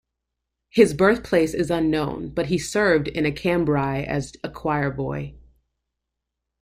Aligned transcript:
His 0.71 0.95
birthplace 0.95 1.53
is 1.53 1.69
unknown, 1.69 2.29
but 2.33 2.47
he 2.47 2.57
served 2.57 3.07
in 3.07 3.31
Cambrai 3.35 4.01
as 4.03 4.33
a 4.43 4.49
choirboy. 4.49 5.35